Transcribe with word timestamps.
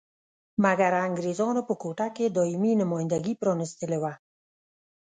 مګر 0.63 0.91
انګریزانو 1.07 1.61
په 1.67 1.73
کوټه 1.81 2.07
کې 2.15 2.25
دایمي 2.37 2.73
نمایندګي 2.81 3.33
پرانیستلې 3.41 3.97
وه. 4.03 4.13